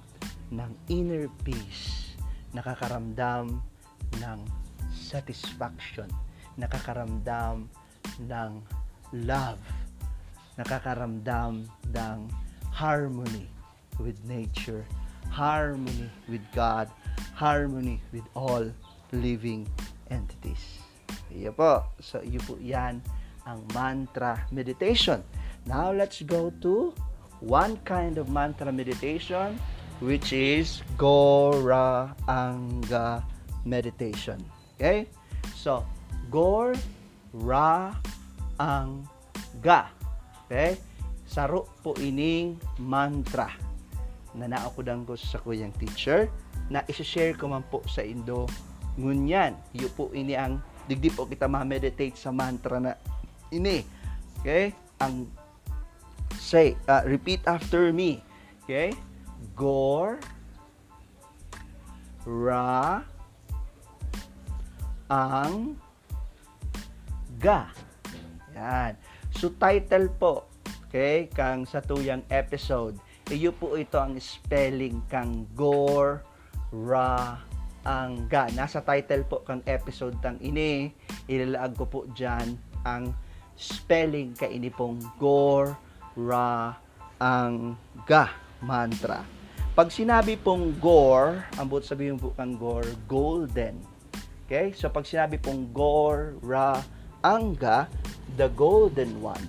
ng 0.55 0.71
inner 0.87 1.27
peace, 1.43 2.15
nakakaramdam 2.55 3.59
ng 4.23 4.39
satisfaction, 4.95 6.07
nakakaramdam 6.55 7.67
ng 8.23 8.51
love, 9.27 9.59
nakakaramdam 10.55 11.67
ng 11.91 12.19
harmony 12.71 13.51
with 13.99 14.15
nature, 14.23 14.87
harmony 15.27 16.07
with 16.31 16.43
God, 16.55 16.87
harmony 17.35 17.99
with 18.15 18.23
all 18.31 18.63
living 19.11 19.67
entities. 20.07 20.79
Iyo 21.27 21.51
po. 21.51 21.83
So, 21.99 22.23
iyo 22.23 22.39
po 22.47 22.55
yan 22.63 23.03
ang 23.43 23.59
mantra 23.75 24.47
meditation. 24.55 25.19
Now, 25.67 25.91
let's 25.91 26.23
go 26.23 26.53
to 26.63 26.95
one 27.45 27.77
kind 27.85 28.17
of 28.17 28.27
mantra 28.27 28.73
meditation 28.73 29.53
which 30.01 30.33
is 30.33 30.81
Gora 30.97 32.11
Anga 32.27 33.23
meditation. 33.63 34.41
Okay? 34.75 35.07
So, 35.55 35.85
Gor 36.33 36.75
Ra 37.31 37.95
Anga. 38.59 39.93
Okay? 40.49 40.75
Saro 41.25 41.69
po 41.81 41.95
ining 42.01 42.59
mantra 42.81 43.49
na 44.35 44.51
naakudang 44.51 45.07
ko 45.07 45.15
sa 45.15 45.39
kuyang 45.39 45.73
teacher 45.79 46.27
na 46.67 46.83
isa-share 46.91 47.37
ko 47.39 47.47
man 47.47 47.63
po 47.71 47.81
sa 47.87 48.03
Indo 48.03 48.49
ngunyan. 48.99 49.55
Iyo 49.71 49.89
po 49.95 50.11
ini 50.11 50.35
ang 50.35 50.59
digdi 50.85 51.09
po 51.09 51.25
kita 51.25 51.47
ma-meditate 51.47 52.19
sa 52.19 52.35
mantra 52.35 52.83
na 52.83 52.93
ini. 53.53 53.79
Okay? 54.43 54.75
Ang 55.01 55.44
Say, 56.45 56.77
uh, 56.85 57.01
repeat 57.09 57.41
after 57.49 57.89
me. 57.89 58.21
Okay? 58.61 58.93
Gor, 59.57 60.21
Ra, 62.21 63.01
Ang, 65.09 65.81
Ga. 67.41 67.73
Yan. 68.53 68.93
So, 69.33 69.57
title 69.57 70.13
po, 70.21 70.45
okay, 70.85 71.33
kang 71.33 71.65
sa 71.65 71.81
tuyang 71.81 72.21
episode, 72.29 72.93
iyo 73.33 73.49
po 73.49 73.73
ito 73.73 73.97
ang 73.97 74.13
spelling 74.21 75.01
kang 75.09 75.49
Gor, 75.57 76.21
Ra, 76.69 77.41
ang 77.85 78.25
ga. 78.29 78.49
Nasa 78.53 78.81
title 78.81 79.25
po 79.25 79.45
kang 79.45 79.61
episode 79.69 80.17
tang 80.21 80.41
ini, 80.41 80.89
ilalaag 81.29 81.77
ko 81.77 81.85
po 81.85 81.99
dyan 82.13 82.57
ang 82.85 83.13
spelling 83.57 84.33
ka 84.33 84.49
ini 84.49 84.73
pong 84.73 84.97
Gor, 85.21 85.77
Ra, 86.15 86.71
ang 87.19 87.75
Ga 88.07 88.31
mantra. 88.63 89.27
Pag 89.75 89.91
sinabi 89.91 90.39
pong 90.39 90.71
Gor, 90.79 91.43
ang 91.59 91.67
buot 91.67 91.83
sabihin 91.83 92.15
po 92.15 92.31
kang 92.31 92.55
Gor, 92.55 92.87
golden. 93.11 93.83
Okay? 94.47 94.71
So 94.71 94.87
pag 94.87 95.03
sinabi 95.03 95.35
pong 95.35 95.75
Gor, 95.75 96.39
Ra, 96.39 96.79
Anga, 97.19 97.91
the 98.39 98.47
golden 98.55 99.19
one. 99.19 99.43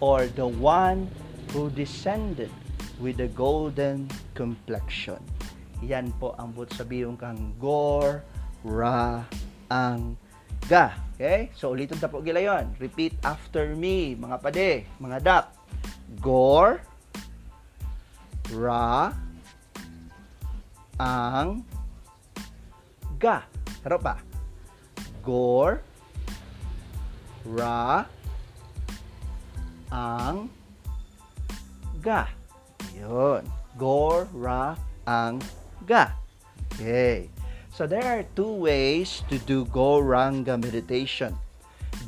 Or 0.00 0.24
the 0.32 0.48
one 0.48 1.12
who 1.52 1.68
descended 1.76 2.48
with 2.96 3.20
a 3.20 3.28
golden 3.28 4.08
complexion. 4.32 5.20
Yan 5.84 6.08
po 6.16 6.32
ang 6.40 6.56
buot 6.56 6.72
sabihin 6.72 7.20
kang 7.20 7.52
Gor, 7.60 8.24
Ra, 8.64 9.28
Anga. 9.68 10.96
Okay? 11.20 11.52
So 11.52 11.76
ulitin 11.76 12.00
ta 12.00 12.08
po 12.08 12.24
gila 12.24 12.40
yon. 12.40 12.72
Repeat 12.80 13.20
after 13.28 13.76
me, 13.76 14.16
mga 14.16 14.36
pade, 14.40 14.88
mga 14.96 15.18
dap. 15.20 15.57
Gor, 16.16 16.80
Ra, 18.52 19.12
Ang, 20.98 21.62
Ga. 23.20 23.44
Taro 23.84 23.98
pa. 24.00 24.16
Gor, 25.20 25.84
Ra, 27.44 28.08
Ang, 29.92 30.48
Ga. 32.00 32.26
Yun. 32.96 33.44
Gor, 33.76 34.26
Ra, 34.32 34.74
Ang, 35.06 35.44
Ga. 35.84 36.16
Okay. 36.72 37.28
So 37.70 37.86
there 37.86 38.02
are 38.02 38.26
two 38.34 38.66
ways 38.66 39.22
to 39.30 39.38
do 39.38 39.64
Goranga 39.66 40.58
meditation. 40.58 41.38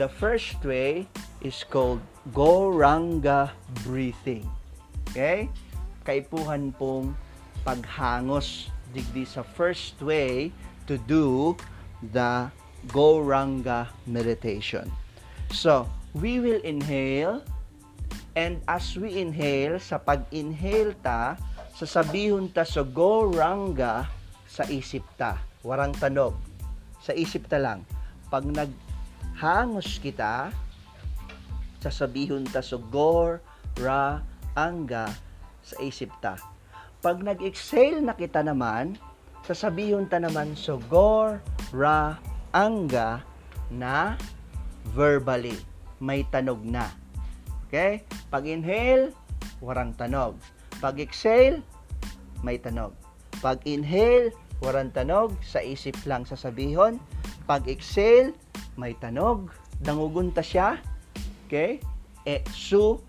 The 0.01 0.09
first 0.09 0.65
way 0.65 1.05
is 1.45 1.61
called 1.61 2.01
Goranga 2.33 3.53
breathing. 3.85 4.49
Okay? 5.13 5.53
Kaipuhan 6.09 6.73
pong 6.73 7.13
paghangos 7.69 8.73
digdi 8.97 9.29
sa 9.29 9.45
first 9.45 10.01
way 10.01 10.57
to 10.89 10.97
do 11.05 11.53
the 12.17 12.49
Goranga 12.89 13.93
meditation. 14.09 14.89
So, 15.53 15.85
we 16.17 16.41
will 16.41 16.65
inhale 16.65 17.45
and 18.33 18.65
as 18.73 18.97
we 18.97 19.21
inhale, 19.21 19.77
sa 19.85 20.01
pag-inhale 20.01 20.97
ta, 21.05 21.37
sasabihon 21.77 22.49
ta 22.57 22.65
sa 22.65 22.89
Goranga 22.89 24.09
sa 24.49 24.65
isip 24.65 25.05
ta. 25.21 25.45
Warang 25.61 25.93
tanog. 25.93 26.41
Sa 27.05 27.13
isip 27.13 27.53
ta 27.53 27.61
lang. 27.61 27.85
Pag 28.33 28.49
naghangos 29.41 29.97
kita, 30.05 30.53
sasabihon 31.81 32.45
ta 32.45 32.61
sa 32.61 32.77
Gor, 32.77 33.41
Ra, 33.81 34.21
Anga 34.53 35.09
sa 35.65 35.81
isip 35.81 36.13
ta. 36.21 36.37
Pag 37.01 37.25
nag-exhale 37.25 38.05
na 38.05 38.13
kita 38.13 38.45
naman, 38.45 39.01
sasabihon 39.49 40.13
ta 40.13 40.21
naman 40.21 40.53
sa 40.53 40.77
Gor, 40.93 41.41
Ra, 41.73 42.21
Anga 42.53 43.25
na 43.73 44.21
verbally. 44.93 45.57
May 46.05 46.29
tanog 46.29 46.61
na. 46.61 46.93
Okay? 47.65 48.05
Pag 48.29 48.45
inhale, 48.45 49.17
warang 49.65 49.97
tanog. 49.97 50.37
Pag 50.85 51.01
exhale, 51.01 51.65
may 52.45 52.61
tanog. 52.61 52.93
Pag 53.41 53.65
inhale, 53.65 54.37
warang 54.61 54.93
tanog, 54.93 55.33
sa 55.41 55.65
isip 55.65 55.97
lang 56.05 56.29
sasabihon. 56.29 57.01
Pag 57.49 57.73
exhale, 57.73 58.37
may 58.79 58.95
tanog, 58.99 59.51
dangugunta 59.81 60.45
siya. 60.45 60.79
Okay? 61.47 61.83
E 62.23 62.45
su 62.53 63.01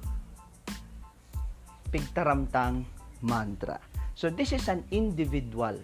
pigtaramtang 1.91 2.87
mantra. 3.21 3.77
So 4.15 4.31
this 4.31 4.55
is 4.55 4.65
an 4.71 4.85
individual 4.89 5.75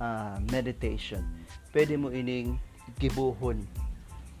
uh, 0.00 0.40
meditation. 0.50 1.22
Pwede 1.70 1.94
mo 2.00 2.10
ining 2.10 2.58
gibuhon. 2.98 3.62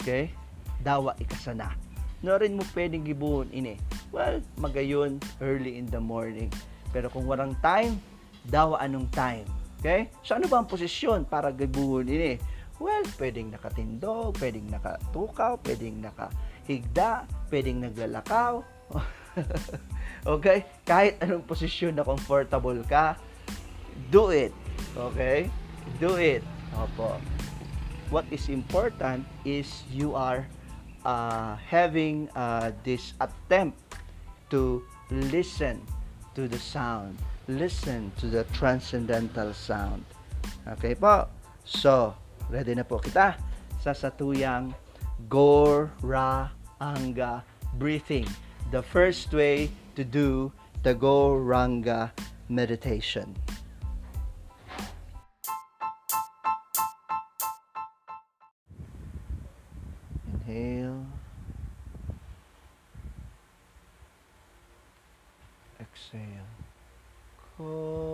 Okay? 0.00 0.32
Dawa 0.80 1.14
ikasana. 1.20 1.76
No 2.24 2.36
rin 2.36 2.56
mo 2.56 2.64
pwedeng 2.72 3.04
gibuhon 3.04 3.52
ini. 3.52 3.76
Well, 4.10 4.42
magayon 4.58 5.22
early 5.38 5.78
in 5.78 5.86
the 5.86 6.02
morning. 6.02 6.50
Pero 6.90 7.06
kung 7.12 7.28
warang 7.30 7.54
time, 7.62 8.00
dawa 8.48 8.82
anong 8.82 9.06
time. 9.14 9.46
Okay? 9.80 10.10
So 10.26 10.34
ano 10.36 10.50
ba 10.50 10.60
ang 10.60 10.68
posisyon 10.68 11.28
para 11.28 11.54
gibuhon 11.54 12.08
ini? 12.10 12.36
Well, 12.80 13.04
pwedeng 13.20 13.52
nakatindog, 13.52 14.40
pwedeng 14.40 14.72
nakatukaw, 14.72 15.60
pwedeng 15.60 16.00
nakahigda, 16.00 17.28
pwedeng 17.52 17.84
naglalakaw. 17.84 18.64
okay? 20.34 20.64
Kahit 20.88 21.20
anong 21.20 21.44
posisyon 21.44 22.00
na 22.00 22.08
comfortable 22.08 22.80
ka, 22.88 23.20
do 24.08 24.32
it. 24.32 24.56
Okay? 24.96 25.52
Do 26.00 26.16
it. 26.16 26.40
Opo. 26.72 27.20
What 28.08 28.24
is 28.32 28.48
important 28.48 29.28
is 29.44 29.84
you 29.92 30.16
are 30.16 30.48
uh, 31.04 31.60
having 31.60 32.32
uh, 32.32 32.72
this 32.82 33.12
attempt 33.20 33.76
to 34.48 34.80
listen 35.12 35.84
to 36.34 36.48
the 36.48 36.58
sound. 36.58 37.20
Listen 37.44 38.08
to 38.18 38.26
the 38.26 38.48
transcendental 38.56 39.52
sound. 39.52 40.00
Okay 40.64 40.96
po? 40.96 41.28
So, 41.68 42.16
ready 42.50 42.74
na 42.74 42.82
po 42.82 42.98
kita 42.98 43.38
sa 43.78 43.94
satuyang 43.94 44.74
Gor, 45.30 45.94
Ra, 46.02 46.50
Anga 46.82 47.46
breathing. 47.78 48.26
The 48.74 48.82
first 48.82 49.30
way 49.30 49.70
to 49.94 50.02
do 50.02 50.50
the 50.82 50.94
Goranga 50.94 52.10
meditation. 52.50 53.38
Inhale. 60.26 61.06
Exhale. 65.78 66.50
Koranga. 67.54 68.09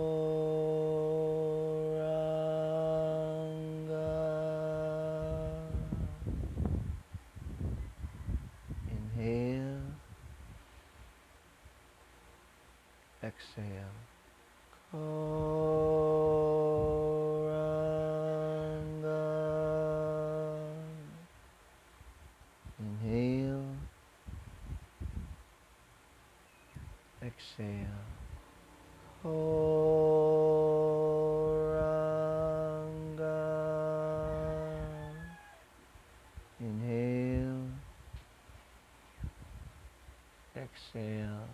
Exhale. 40.97 41.53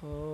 Koranga. 0.00 0.33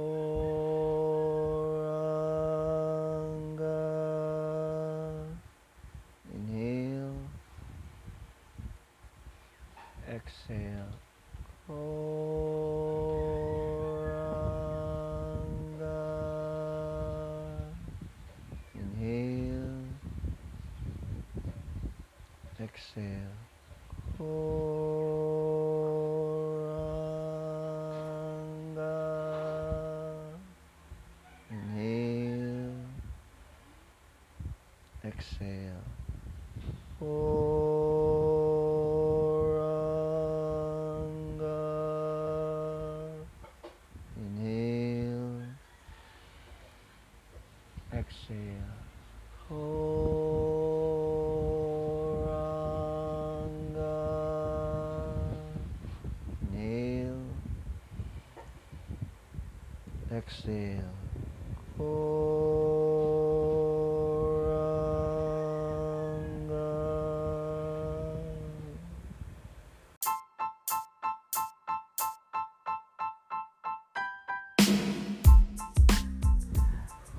Exhale. 60.31 60.87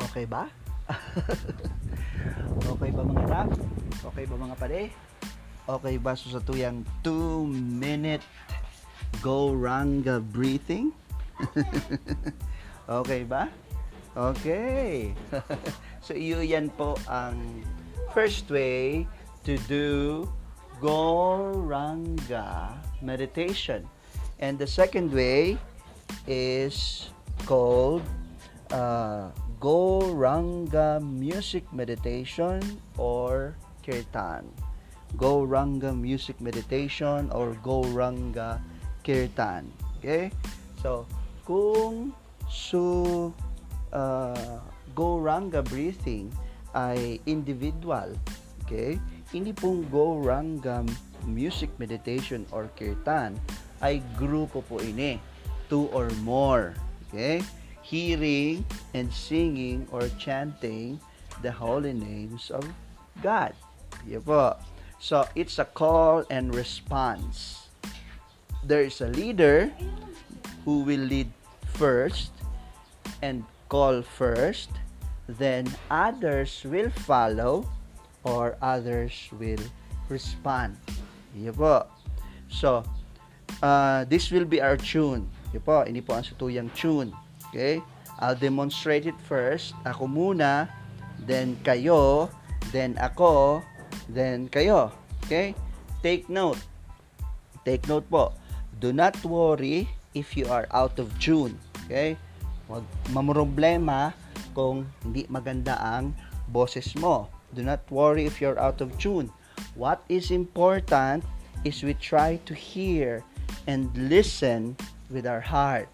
Okay 0.08 0.24
ba? 0.28 0.48
okay 2.72 2.92
ba 2.96 3.02
mga 3.04 3.24
anak? 3.28 3.48
Okay 4.08 4.24
ba 4.24 4.36
mga 4.40 4.56
pare? 4.56 4.82
Okay 5.68 5.96
ba 6.00 6.16
sa 6.16 6.40
tuyang 6.40 6.88
2 7.04 7.44
minute 7.76 8.24
go 9.20 9.52
ranga 9.52 10.24
breathing? 10.24 10.96
okay 13.00 13.24
ba? 13.24 13.48
Okay. 14.12 15.16
so 16.06 16.12
iyo 16.12 16.44
yan 16.44 16.68
po 16.76 17.00
ang 17.08 17.64
first 18.12 18.52
way 18.52 19.08
to 19.48 19.56
do 19.72 20.28
Goranga 20.84 22.76
meditation. 23.00 23.88
And 24.42 24.60
the 24.60 24.68
second 24.68 25.14
way 25.14 25.56
is 26.28 27.08
called 27.46 28.04
uh, 28.74 29.30
Goranga 29.62 30.98
music 31.00 31.70
meditation 31.72 32.60
or 32.98 33.56
kirtan. 33.86 34.50
Goranga 35.16 35.94
music 35.94 36.42
meditation 36.42 37.30
or 37.30 37.54
Goranga 37.62 38.58
kirtan. 39.06 39.70
Okay? 40.02 40.34
So, 40.82 41.06
kung 41.46 42.18
su 42.52 43.32
uh, 43.96 44.60
Gauranga 44.92 45.64
breathing 45.64 46.28
ay 46.76 47.24
individual, 47.24 48.12
okay? 48.68 49.00
Ini 49.32 49.56
pong 49.56 49.88
Gauranga 49.88 50.84
music 51.24 51.72
meditation 51.80 52.44
or 52.52 52.68
kirtan 52.76 53.40
ay 53.80 54.04
grupo 54.20 54.60
po 54.68 54.84
ini, 54.84 55.16
two 55.72 55.88
or 55.96 56.12
more, 56.28 56.76
okay? 57.08 57.40
Hearing 57.82 58.68
and 58.92 59.08
singing 59.08 59.88
or 59.96 60.12
chanting 60.20 61.00
the 61.40 61.52
holy 61.52 61.96
names 61.96 62.52
of 62.52 62.68
God. 63.24 63.56
Yan 64.04 64.22
po. 64.28 64.60
So, 65.02 65.26
it's 65.34 65.58
a 65.58 65.66
call 65.66 66.28
and 66.30 66.54
response. 66.54 67.72
There 68.62 68.86
is 68.86 69.02
a 69.02 69.10
leader 69.10 69.74
who 70.62 70.86
will 70.86 71.02
lead 71.02 71.34
first 71.74 72.30
and 73.22 73.46
call 73.70 74.02
first, 74.02 74.70
then 75.28 75.70
others 75.90 76.66
will 76.66 76.90
follow 77.08 77.66
or 78.24 78.58
others 78.62 79.30
will 79.40 79.62
respond. 80.10 80.76
Yan 81.38 81.56
po. 81.56 81.88
So, 82.52 82.84
uh, 83.64 84.04
this 84.12 84.30
will 84.30 84.46
be 84.46 84.60
our 84.60 84.76
tune. 84.76 85.30
Yan 85.56 85.64
po, 85.64 85.88
ini 85.88 86.04
po 86.04 86.20
ang 86.20 86.26
satuyang 86.28 86.70
tune. 86.76 87.16
Okay? 87.50 87.80
I'll 88.20 88.38
demonstrate 88.38 89.08
it 89.08 89.18
first. 89.26 89.74
Ako 89.88 90.06
muna, 90.06 90.70
then 91.24 91.58
kayo, 91.64 92.30
then 92.76 93.00
ako, 93.00 93.64
then 94.12 94.52
kayo. 94.52 94.92
Okay? 95.26 95.56
Take 96.04 96.28
note. 96.28 96.60
Take 97.64 97.88
note 97.88 98.06
po. 98.12 98.36
Do 98.82 98.92
not 98.92 99.16
worry 99.24 99.88
if 100.14 100.36
you 100.36 100.50
are 100.52 100.68
out 100.76 101.00
of 101.00 101.08
tune. 101.18 101.56
Okay? 101.88 102.20
Huwag 102.72 102.88
mamroblema 103.12 104.16
kung 104.56 104.88
hindi 105.04 105.28
maganda 105.28 105.76
ang 105.76 106.16
boses 106.48 106.96
mo. 106.96 107.28
Do 107.52 107.68
not 107.68 107.84
worry 107.92 108.24
if 108.24 108.40
you're 108.40 108.56
out 108.56 108.80
of 108.80 108.96
tune. 108.96 109.28
What 109.76 110.08
is 110.08 110.32
important 110.32 111.28
is 111.68 111.84
we 111.84 112.00
try 112.00 112.40
to 112.48 112.56
hear 112.56 113.28
and 113.68 113.92
listen 114.08 114.80
with 115.12 115.28
our 115.28 115.44
heart. 115.44 115.92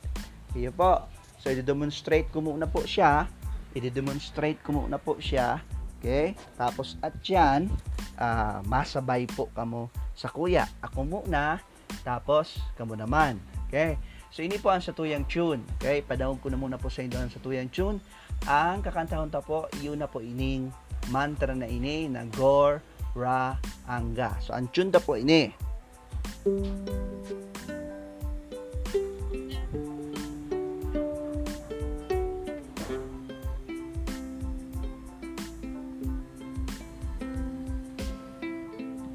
Iyo 0.53 0.69
po. 0.69 1.09
So, 1.41 1.49
i-demonstrate 1.49 2.29
ko 2.29 2.45
muna 2.45 2.69
po 2.69 2.85
siya. 2.85 3.25
I-demonstrate 3.73 4.61
ko 4.61 4.77
muna 4.77 5.01
po 5.01 5.17
siya. 5.17 5.57
Okay? 5.97 6.37
Tapos, 6.61 6.93
at 7.01 7.17
yan, 7.25 7.73
uh, 8.21 8.61
masabay 8.69 9.25
po 9.25 9.49
kamo 9.57 9.89
sa 10.13 10.29
kuya. 10.29 10.69
Ako 10.85 11.01
muna, 11.09 11.57
tapos, 12.05 12.61
kamo 12.77 12.93
naman. 12.93 13.41
Okay? 13.65 13.97
So, 14.29 14.43
ini 14.43 14.59
po 14.59 14.69
ang 14.69 14.83
satuyang 14.83 15.25
tune. 15.25 15.63
Okay? 15.79 16.03
Padahon 16.03 16.37
ko 16.37 16.51
na 16.51 16.59
muna 16.59 16.77
po 16.77 16.91
sa 16.91 17.01
inyo 17.01 17.17
ang 17.17 17.31
satuyang 17.31 17.71
tune. 17.71 17.97
Ang 18.45 18.85
kakantahon 18.85 19.33
ta 19.33 19.41
po, 19.41 19.65
yun 19.81 19.97
na 19.97 20.05
po 20.05 20.21
ining 20.21 20.69
mantra 21.09 21.55
na 21.55 21.65
ini 21.65 22.11
na 22.11 22.27
Gor, 22.27 22.83
Ra, 23.15 23.57
Anga. 23.87 24.37
So, 24.43 24.53
ang 24.53 24.69
tune 24.69 24.91
ta 24.93 24.99
po 25.01 25.17
ini. 25.17 25.49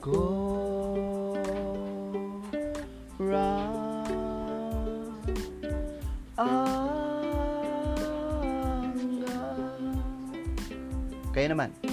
Go, 0.02 0.41
naman. 11.52 11.91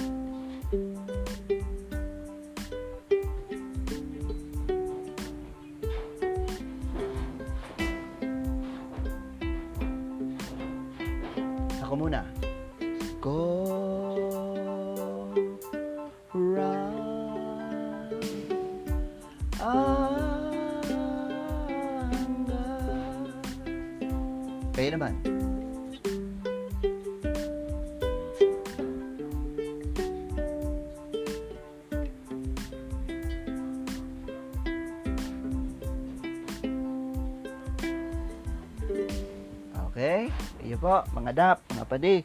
Po, 41.30 41.38
mga 41.38 41.38
dap, 41.38 41.58
mga 41.70 41.86
padi. 41.86 42.16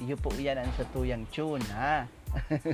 Iyo 0.00 0.16
po 0.16 0.32
yan 0.36 0.60
ang 0.60 0.72
satuyang 0.76 1.24
tune, 1.32 1.64
ha? 1.72 2.04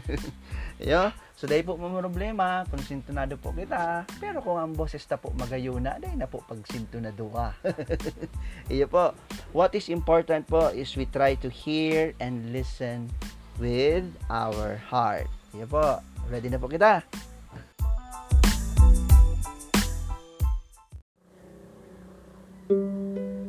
Iyo. 0.83 1.11
So, 1.37 1.47
dahil 1.47 1.67
po 1.67 1.79
mo 1.79 1.91
problema 1.91 2.67
kung 2.71 2.83
sintonado 2.83 3.39
po 3.39 3.55
kita. 3.55 4.07
Pero 4.19 4.43
kung 4.43 4.59
ang 4.59 4.75
boses 4.75 5.03
ta 5.07 5.19
po 5.19 5.31
magayuna, 5.35 5.99
dahil 6.03 6.19
na 6.19 6.31
po 6.31 6.43
pag 6.43 6.59
sintonado 6.71 7.31
ka. 7.31 7.55
Iyo 8.75 8.87
po. 8.91 9.15
What 9.55 9.75
is 9.75 9.91
important 9.91 10.51
po 10.51 10.71
is 10.75 10.95
we 10.95 11.07
try 11.07 11.39
to 11.39 11.51
hear 11.51 12.15
and 12.19 12.51
listen 12.51 13.11
with 13.59 14.07
our 14.31 14.79
heart. 14.91 15.31
Iyo 15.55 15.67
po. 15.71 16.03
Ready 16.31 16.51
na 16.51 16.59
po 16.59 16.67
kita? 16.67 17.03
Go 22.67 23.46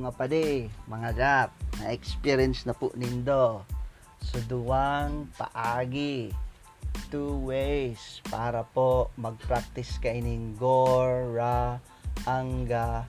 mga 0.00 0.16
pade, 0.16 0.72
mga 0.88 1.10
gap, 1.12 1.50
na-experience 1.76 2.64
na 2.64 2.72
po 2.72 2.88
nindo. 2.96 3.60
So 4.24 4.40
duwang 4.48 5.28
paagi, 5.36 6.32
two 7.12 7.36
ways 7.44 8.24
para 8.32 8.64
po 8.64 9.12
mag-practice 9.20 10.00
kaining 10.00 10.56
Gora 10.56 11.76
Anga 12.24 13.04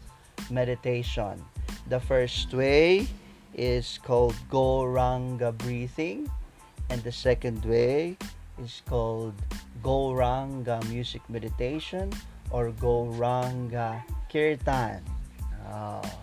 meditation. 0.52 1.40
The 1.88 2.04
first 2.04 2.52
way 2.52 3.08
is 3.56 4.00
called 4.04 4.36
Goranga 4.52 5.56
breathing 5.56 6.28
and 6.92 7.00
the 7.08 7.16
second 7.16 7.64
way 7.64 8.20
is 8.60 8.84
called 8.84 9.36
Goranga 9.80 10.84
music 10.92 11.24
meditation 11.32 12.12
or 12.52 12.76
Goranga 12.76 14.04
Kirtan. 14.28 15.00
Oh. 15.72 16.21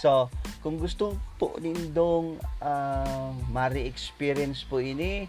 So, 0.00 0.32
kung 0.64 0.80
gusto 0.80 1.18
po 1.36 1.52
nindong 1.60 2.40
uh, 2.62 3.30
mari-experience 3.52 4.64
po 4.64 4.80
ini, 4.80 5.28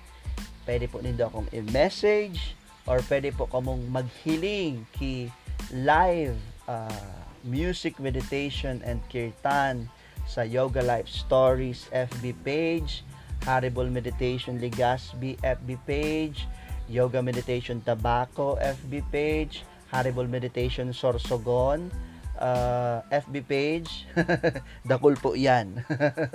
pwede 0.64 0.88
po 0.88 1.04
nindo 1.04 1.28
akong 1.28 1.50
i-message 1.52 2.56
or 2.88 3.04
pwede 3.12 3.36
po 3.36 3.48
kamong 3.52 3.84
maghiling 3.92 4.88
ki 4.96 5.28
live 5.76 6.36
uh, 6.68 7.16
music 7.44 8.00
meditation 8.00 8.80
and 8.88 9.04
kirtan 9.12 9.92
sa 10.24 10.48
Yoga 10.48 10.80
Life 10.80 11.12
Stories 11.12 11.92
FB 11.92 12.32
page, 12.48 13.04
Haribol 13.44 13.92
Meditation 13.92 14.56
Ligasbi 14.56 15.36
FB 15.44 15.76
page, 15.84 16.48
Yoga 16.88 17.20
Meditation 17.20 17.84
Tabaco 17.84 18.56
FB 18.60 19.04
page, 19.12 19.68
Haribol 19.92 20.32
Meditation 20.32 20.96
Sorsogon 20.96 21.92
uh, 22.40 23.02
FB 23.12 23.36
page. 23.46 24.08
Dakul 24.90 25.18
po 25.20 25.34
yan. 25.38 25.84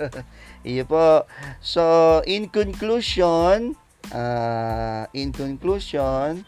Iyo 0.67 0.83
po. 0.87 1.27
So, 1.59 2.19
in 2.25 2.47
conclusion, 2.51 3.75
uh, 4.11 5.05
in 5.11 5.31
conclusion, 5.35 6.45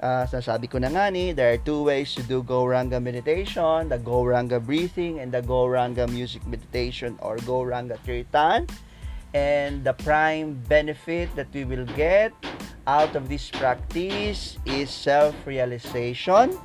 uh, 0.00 0.24
sasabi 0.26 0.66
ko 0.66 0.80
na 0.80 0.90
nga 0.90 1.12
ni, 1.12 1.32
there 1.32 1.54
are 1.54 1.62
two 1.62 1.84
ways 1.86 2.16
to 2.16 2.22
do 2.24 2.42
Goranga 2.42 2.98
meditation, 2.98 3.88
the 3.88 4.00
Goranga 4.00 4.58
breathing 4.58 5.20
and 5.20 5.30
the 5.30 5.42
Goranga 5.44 6.08
music 6.08 6.42
meditation 6.48 7.14
or 7.20 7.36
Goranga 7.44 8.00
kirtan. 8.02 8.66
And 9.30 9.86
the 9.86 9.94
prime 9.94 10.58
benefit 10.66 11.30
that 11.38 11.46
we 11.54 11.62
will 11.62 11.86
get 11.94 12.34
out 12.90 13.14
of 13.14 13.30
this 13.30 13.46
practice 13.46 14.58
is 14.66 14.90
self-realization. 14.90 16.58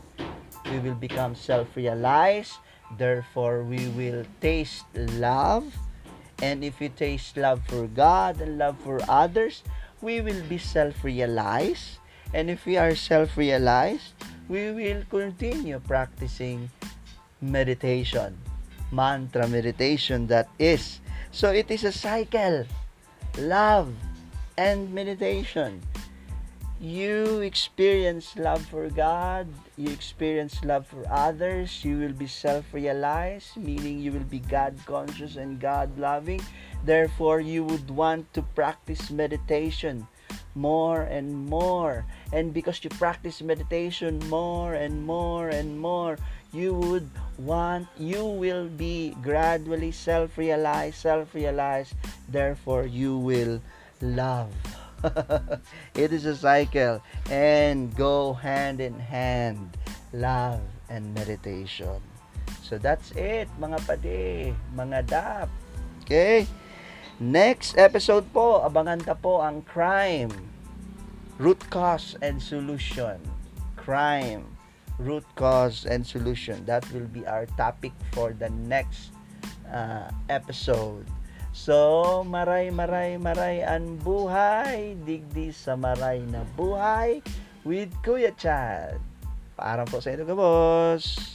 We 0.76 0.92
will 0.92 1.00
become 1.00 1.40
self-realized. 1.40 2.60
Therefore, 3.00 3.64
we 3.64 3.88
will 3.96 4.28
taste 4.44 4.84
love. 5.16 5.72
And 6.44 6.68
if 6.68 6.84
we 6.84 6.92
taste 6.92 7.40
love 7.40 7.64
for 7.64 7.88
God 7.88 8.44
and 8.44 8.60
love 8.60 8.76
for 8.84 9.00
others, 9.08 9.64
we 10.04 10.20
will 10.20 10.44
be 10.52 10.60
self-realized. 10.60 12.04
And 12.36 12.52
if 12.52 12.68
we 12.68 12.76
are 12.76 12.92
self-realized, 12.92 14.20
we 14.52 14.76
will 14.76 15.08
continue 15.08 15.80
practicing 15.80 16.68
meditation, 17.40 18.36
mantra 18.92 19.48
meditation 19.48 20.28
that 20.28 20.52
is. 20.60 21.00
So 21.32 21.56
it 21.56 21.72
is 21.72 21.88
a 21.88 21.96
cycle. 21.96 22.68
Love 23.40 23.96
and 24.60 24.92
meditation. 24.92 25.80
You 26.80 27.40
experience 27.40 28.36
love 28.36 28.66
for 28.68 28.90
God, 28.90 29.48
you 29.78 29.90
experience 29.90 30.60
love 30.64 30.86
for 30.86 31.08
others, 31.08 31.86
you 31.86 31.98
will 31.98 32.12
be 32.12 32.28
self-realized, 32.28 33.56
meaning 33.56 34.00
you 34.00 34.12
will 34.12 34.28
be 34.28 34.40
God 34.40 34.76
conscious 34.86 35.38
and 35.38 35.60
God 35.60 35.98
loving. 35.98 36.44
Therefore, 36.84 37.40
you 37.40 37.64
would 37.64 37.90
want 37.90 38.28
to 38.34 38.44
practice 38.60 39.10
meditation 39.10 40.06
more 40.54 41.04
and 41.04 41.48
more. 41.48 42.06
And 42.34 42.54
because 42.54 42.84
you 42.84 42.90
practice 42.92 43.42
meditation 43.42 44.20
more 44.28 44.76
and 44.76 45.00
more 45.06 45.50
and 45.50 45.80
more, 45.80 46.20
you 46.52 46.74
would 46.74 47.10
want, 47.38 47.88
you 47.98 48.26
will 48.26 48.68
be 48.68 49.16
gradually 49.24 49.92
self 49.92 50.38
realized, 50.38 50.98
self 51.00 51.34
realized. 51.34 51.96
Therefore, 52.28 52.86
you 52.86 53.18
will 53.18 53.62
love. 54.02 54.52
it 55.96 56.14
is 56.14 56.26
a 56.26 56.36
cycle 56.36 57.02
and 57.30 57.96
go 57.96 58.34
hand 58.34 58.80
in 58.82 58.98
hand 59.00 59.78
love 60.14 60.62
and 60.90 61.14
meditation. 61.14 62.00
So 62.64 62.78
that's 62.78 63.12
it, 63.14 63.50
mga 63.62 63.80
pade, 63.86 64.56
mga 64.74 65.00
dap. 65.06 65.50
Okay? 66.04 66.48
Next 67.20 67.78
episode 67.78 68.28
po, 68.34 68.60
abangan 68.66 69.00
ta 69.00 69.16
po 69.16 69.40
ang 69.40 69.62
crime. 69.64 70.32
Root 71.38 71.60
cause 71.70 72.16
and 72.24 72.40
solution. 72.40 73.20
Crime. 73.76 74.44
Root 75.00 75.28
cause 75.36 75.84
and 75.84 76.04
solution. 76.08 76.64
That 76.66 76.88
will 76.96 77.08
be 77.12 77.28
our 77.28 77.46
topic 77.60 77.92
for 78.16 78.32
the 78.32 78.48
next 78.50 79.12
uh, 79.68 80.08
episode. 80.32 81.08
So, 81.56 82.28
maray, 82.28 82.68
maray, 82.68 83.16
maray 83.16 83.64
ang 83.64 83.96
buhay. 84.04 85.00
Digdi 85.08 85.56
sa 85.56 85.80
maray 85.80 86.20
na 86.28 86.44
buhay 86.60 87.24
with 87.64 87.96
Kuya 88.04 88.36
Chad. 88.36 89.00
Paaram 89.56 89.88
po 89.88 90.04
sa 90.04 90.12
inyo, 90.12 90.28
boss. 90.36 91.35